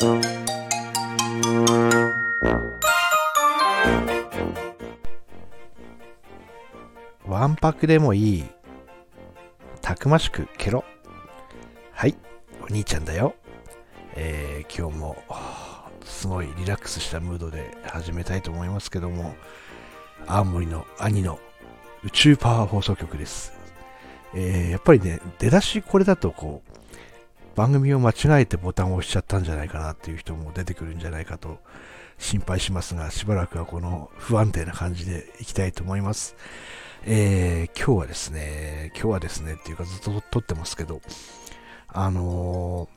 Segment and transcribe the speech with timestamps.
[0.00, 0.06] わ
[7.48, 8.44] んぱくでもいい。
[9.82, 10.84] たくましくケロ。
[11.90, 12.14] はい、
[12.62, 13.34] お兄ちゃんだよ。
[14.14, 15.16] えー、今日も
[16.04, 19.34] すごいリラックスしたムードで始めたいと思いますけども、
[20.28, 21.40] 青森の兄の
[22.04, 23.52] 宇宙パワー放送局です。
[24.32, 26.77] えー、やっぱりね、出だしこれだとこう、
[27.58, 31.58] 番組を間違えてボタンを押しちゃったんじゃないかなっていう人も出てくるんじゃないかと
[32.16, 36.36] 心配しますが、しばらくはこの不安定な感じでいきたいと思います。
[37.04, 41.00] えー、今日はですね、今日はですねっていうかずっと撮ってますけど、
[41.88, 42.88] あの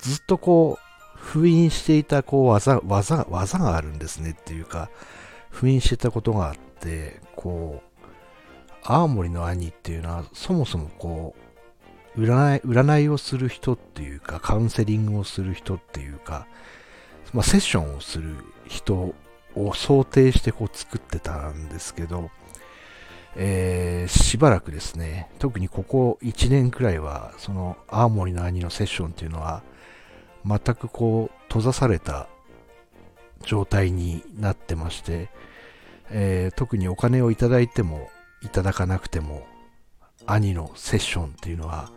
[0.00, 4.90] ー、ずっとこう、封印していたこう技、技、技があるんですねっていうか、
[5.48, 8.06] 封印してたことがあって、こう、
[8.82, 11.45] 青森の兄っていうのは、そもそもこう、
[12.16, 16.46] 占い、占いをする人っていうか、カウンセリングをする人っていうか、
[17.32, 19.14] まあ、セッションをする人
[19.54, 22.30] を想定してこう作ってたんですけど、
[23.36, 29.62] えー、しばらくですね、特にここ1年くらいは、その青森の兄のセッションっていうのは、
[30.46, 32.28] 全くこう閉ざされた
[33.44, 35.28] 状態になってまして、
[36.10, 38.08] えー、特にお金をいただいても
[38.42, 39.46] いただかなくても
[40.24, 41.90] 兄のセッションっていうのは、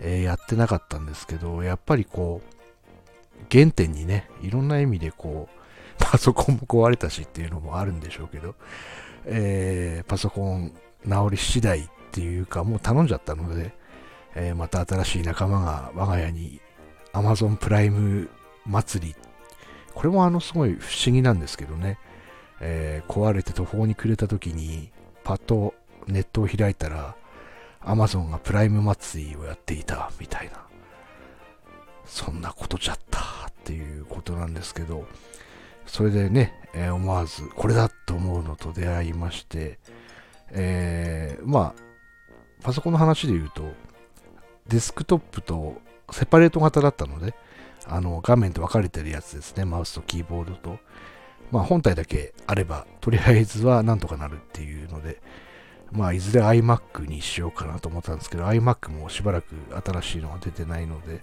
[0.00, 5.58] えー、やってなかったんですけどやっぱりこう原点にねいろんな意味でこう
[5.98, 8.54] パソコンも壊れたしっていうのもあるんでしょうけど
[9.24, 10.72] えー、パソコン
[11.04, 13.72] 直り次第っていうか、もう頼んじゃったので、
[14.34, 16.60] えー、また新しい仲間が我が家に
[17.12, 18.28] Amazon プライム
[18.66, 19.14] 祭り、
[19.94, 21.98] これもあのすごい不思議なんですけどね、
[22.60, 24.90] えー、壊れて途方に暮れた時に
[25.22, 25.74] パッと
[26.06, 27.14] ネットを開いたら
[27.84, 30.64] Amazon がプライム祭りをやっていたみたいな、
[32.04, 35.06] そんなことじゃったっていうことなんですけど、
[35.86, 39.78] それでね、えー、思わずこれだと思うのと出会いまして、
[40.50, 41.82] えー、まあ、
[42.62, 43.72] パソコンの話で言うと、
[44.68, 45.80] デスクトップと
[46.12, 47.34] セパレート型だったので、
[47.86, 50.78] あの画面と分かれてるやつですね、マウスとキーボードと。
[51.50, 55.20] まあ、本体だけあれば、とりあえずはなんとかなるっていうので、
[55.92, 59.54] まあ、いずれ iMac にしようかなと思ったんですけど、iMac もしばらく
[59.84, 61.20] 新しいのが出てないので、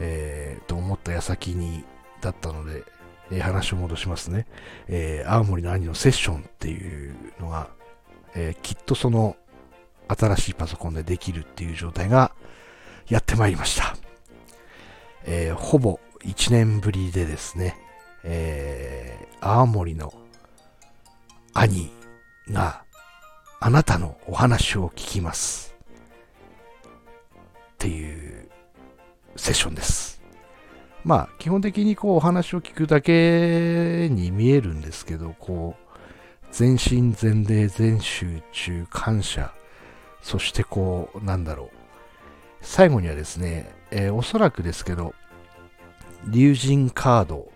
[0.00, 1.84] えー、と思った矢先に
[2.20, 2.84] だったので、
[3.30, 4.46] えー、話を戻しますね。
[4.88, 7.68] えー、青森の兄のセッションっていうのが、
[8.34, 9.36] えー、きっとその
[10.08, 12.32] 新しいパソコンでできるっていう状態が
[13.08, 13.96] やってまいりました。
[15.24, 17.76] えーほぼ1年ぶりでですね、
[18.24, 20.12] えー青森の
[21.52, 21.90] 兄
[22.50, 22.85] が
[23.60, 25.74] あなたのお話を聞きます
[27.74, 28.48] っていう
[29.36, 30.20] セッションです。
[31.04, 35.86] まあ、基本的にこうお話を聞くだけに見えるんですけど、こう、
[36.50, 39.52] 全身全霊全集中感謝、
[40.20, 41.70] そしてこう、なんだろう。
[42.60, 45.14] 最後にはですね、えー、おそらくですけど、
[46.28, 47.52] 竜神カード、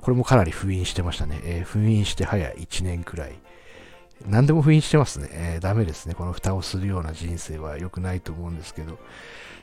[0.00, 1.40] これもかなり封印してましたね。
[1.44, 3.38] えー、封印して早1年くらい。
[4.26, 5.28] 何でも封印してますね。
[5.32, 6.14] えー、ダメですね。
[6.14, 8.98] この蓋をするような人生は良くないと思うんですけど、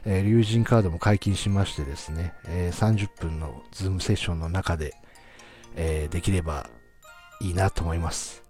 [0.06, 4.94] えー、竜神カードも解禁しましてですね、えー、30分のズームセッションの中で、
[5.76, 6.70] えー、できれば
[7.42, 8.44] いいなと思います。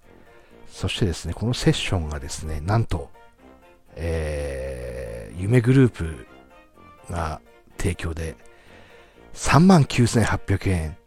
[0.69, 3.09] そしてですね、このセッションがですね、なんと、
[3.95, 6.27] えー、夢グループ
[7.09, 7.41] が
[7.77, 8.35] 提供で
[9.33, 10.97] 39,800円。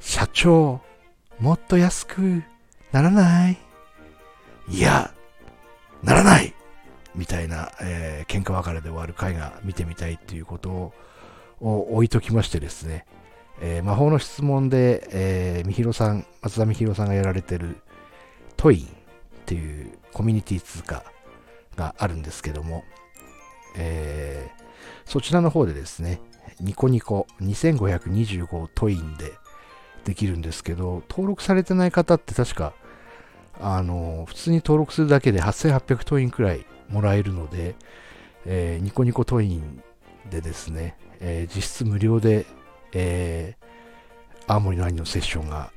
[0.00, 0.82] 社長、
[1.40, 2.42] もっと安く
[2.92, 3.63] ならない？
[4.68, 5.12] いや、
[6.02, 6.54] ならない
[7.14, 10.92] みたいな、えー、喧嘩別れで終わる回が見てみたいっていうこと
[11.60, 13.06] を置いときましてですね、
[13.60, 17.76] えー、魔法の質問で、えー、みひろさん、松田みひろさんがやられてる
[18.56, 18.88] トインっ
[19.46, 21.04] ていうコミュニティ通貨
[21.76, 22.84] があるんですけども、
[23.76, 26.20] えー、そちらの方でですね、
[26.60, 29.32] ニコニコ2525トインで
[30.04, 32.74] できるんですけど、登録されてない方って確か
[33.60, 37.74] あの、普通に登録するだけで8800トインくらいもらえるので、
[38.46, 39.82] えー、ニコニコトイン
[40.30, 42.46] でですね、えー、実質無料で、
[42.92, 45.70] えー、青森の兄のセッションが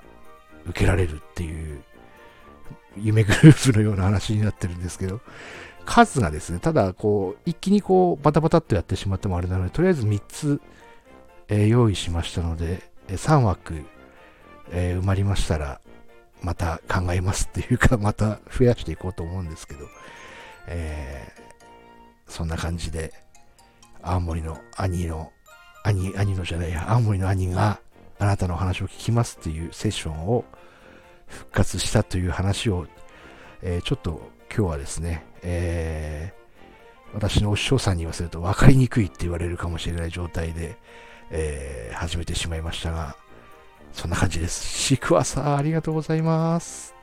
[0.65, 1.81] 受けられるっていう
[2.97, 5.21] 夢グループのような話になってるんですけど、
[5.85, 10.62] 数がですね、ただこう、一気にこう、バタバタっとやってしまってもあれなので、とりあえず3つ、
[11.47, 13.85] えー、用意しましたので、3枠、
[14.71, 15.80] えー、埋まりましたら、
[16.41, 19.87] また考えますっていうか、 また増やしていこうと思うんですけど、
[20.67, 23.13] えー、そんな感じで、
[24.01, 25.31] 青森の兄の
[25.83, 27.79] 兄、兄のじゃないや、青森の兄が
[28.19, 30.45] あなたの話を聞きますっていうセッションを
[31.27, 32.87] 復活したという話を、
[33.61, 40.77] えー、ちょっと今日はですね、えー、私のお師匠さんに言わせると分かりにくいって言われるかもしれない状態で、
[41.31, 43.15] えー、始めてしまいましたが、
[43.93, 44.63] そんな感じです。
[44.63, 46.96] シクワサー、ありがとうございます。